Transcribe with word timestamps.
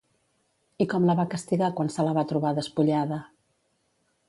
I 0.85 0.87
com 0.93 1.05
la 1.09 1.15
va 1.19 1.25
castigar 1.33 1.69
quan 1.81 1.93
se 1.97 2.07
la 2.09 2.15
va 2.19 2.25
trobar 2.33 2.55
despullada? 2.61 3.23